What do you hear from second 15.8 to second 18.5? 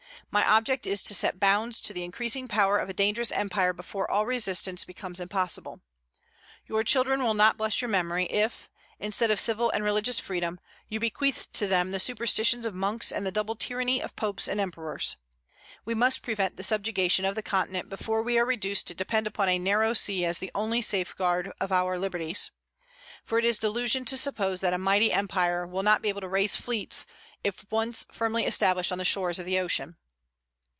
We must prevent the subjugation of the Continent before we are